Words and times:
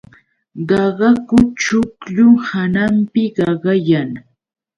Qaqaku 0.69 1.37
chuqllu 1.61 2.27
hananpi 2.47 3.23
qaqayan. 3.37 4.09